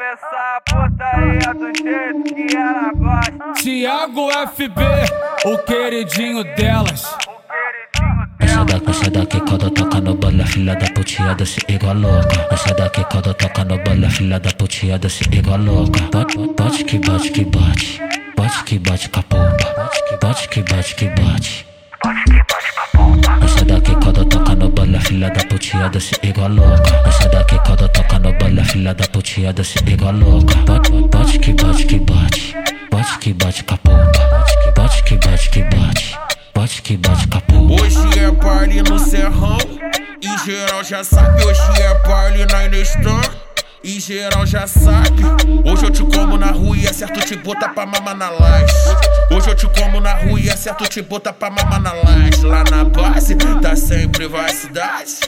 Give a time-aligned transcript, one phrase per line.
[0.00, 3.52] essa putaria do jeito que ela gosta.
[3.62, 4.82] Tiago FB,
[5.44, 7.16] o queridinho delas.
[8.38, 12.48] Essa daqui, essa daqui quando toca no bala, filha da putinha desce igual louca.
[12.50, 16.00] Essa daqui quando toca no bala, filha da putinha desce igual louca.
[16.12, 18.02] Bate, bate que bate que bate,
[18.36, 19.56] bate que bate com a pomba.
[20.20, 21.66] Bate que bate que bate.
[22.04, 22.55] Essa
[25.06, 27.02] filha da putinha desce igual louca.
[27.06, 30.54] Essa daqui quando toca no bala, filha da putinha desce igual louca.
[30.66, 32.56] Bate, bate que bate que bate,
[32.90, 33.78] bate que bate com a.
[34.74, 36.18] Bate que bate que bate,
[36.54, 37.82] bate que bate com a pomba.
[37.82, 39.58] Hoje é party no serrão
[40.22, 43.20] E geral já sabe Hoje é party na Inestan
[43.86, 45.22] E geral já sabe
[45.64, 48.74] Hoje eu te como na rua e acerto te bota pra mamar na laje
[49.30, 52.64] Hoje eu te como na rua e acerto te bota pra mamar na laje Lá
[52.68, 55.20] na base tá sem privacidade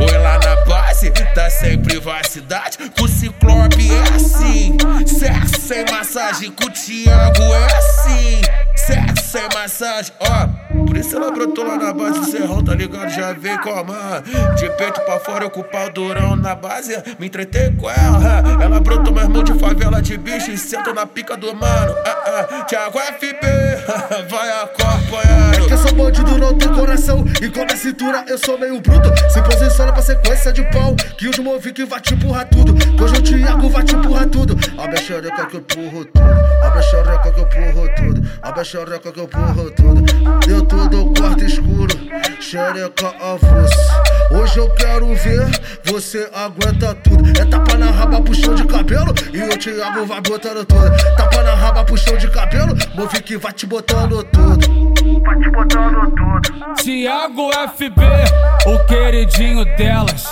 [0.00, 2.78] Oi lá na base, tá sem privacidade.
[2.96, 4.76] Com o Ciclope é assim.
[5.06, 8.40] Sexo sem massagem, com o Thiago é assim.
[8.76, 10.57] Sexo sem massagem, ó.
[10.88, 13.10] Por isso ela brotou lá na base do serrão, tá ligado?
[13.10, 14.22] Já veio com a mão.
[14.56, 16.96] De peito pra fora, eu com o pau durão na base.
[17.18, 18.62] Me entretei com ela.
[18.62, 21.94] Ela brotou meu irmão de favela de bicho e senta na pica do mano.
[22.06, 22.64] Ah, ah.
[22.64, 23.36] Thiago FB,
[24.30, 25.64] vai acompanhando.
[25.64, 27.22] É que eu sou bandido, não tenho coração.
[27.42, 29.10] E com a cintura eu sou meio bruto.
[29.30, 30.96] Se posiciona pra sequência de pau.
[31.18, 32.74] Que os movi que vai te empurrar tudo.
[33.02, 34.56] Hoje o Thiago vai te empurrar tudo.
[34.78, 36.24] A minha xereca que eu empurro tudo.
[36.62, 38.30] A minha xereca que eu empurro tudo.
[38.40, 40.37] A minha xereca que eu empurro tudo.
[42.68, 44.02] Xereca avulsa.
[44.30, 45.48] Hoje eu quero ver
[45.84, 47.30] você aguenta tudo.
[47.40, 49.14] É tapa na raba, puxão de cabelo.
[49.32, 50.90] E o Thiago vai botando tudo.
[51.16, 52.76] Tapa na raba, puxão de cabelo.
[52.94, 54.92] Movi que vai te botando tudo.
[55.22, 56.74] Vai te botando tudo.
[56.82, 58.02] Tiago FB,
[58.66, 60.26] o queridinho delas.